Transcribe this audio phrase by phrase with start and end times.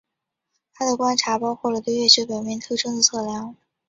[0.73, 3.55] 他的观察包括了对月球表面特征的测量。